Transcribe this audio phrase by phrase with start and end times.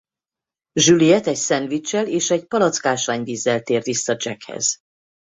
[0.73, 4.77] Juliet egy szendviccsel és egy palack ásványvízzel tér vissza Jackhez.